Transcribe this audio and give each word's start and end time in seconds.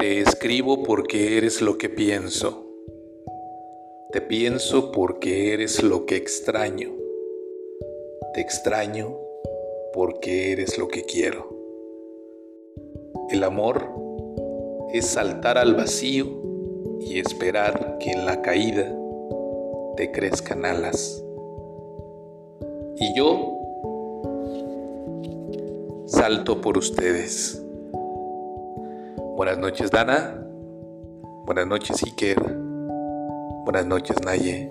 Te 0.00 0.22
escribo 0.22 0.82
porque 0.82 1.36
eres 1.36 1.60
lo 1.60 1.76
que 1.76 1.90
pienso. 1.90 2.66
Te 4.12 4.22
pienso 4.22 4.92
porque 4.92 5.52
eres 5.52 5.82
lo 5.82 6.06
que 6.06 6.16
extraño. 6.16 6.90
Te 8.32 8.40
extraño 8.40 9.14
porque 9.92 10.52
eres 10.52 10.78
lo 10.78 10.88
que 10.88 11.02
quiero. 11.02 11.54
El 13.28 13.44
amor 13.44 13.90
es 14.94 15.04
saltar 15.04 15.58
al 15.58 15.74
vacío 15.74 16.26
y 17.00 17.18
esperar 17.18 17.98
que 17.98 18.12
en 18.12 18.24
la 18.24 18.40
caída 18.40 18.90
te 19.98 20.10
crezcan 20.12 20.64
alas. 20.64 21.22
Y 22.96 23.14
yo 23.14 23.58
salto 26.06 26.62
por 26.62 26.78
ustedes. 26.78 27.62
Buenas 29.40 29.56
noches, 29.56 29.90
Dana. 29.90 30.38
Buenas 31.46 31.66
noches, 31.66 32.02
Iker. 32.02 32.36
Buenas 33.64 33.86
noches, 33.86 34.18
Naye. 34.22 34.70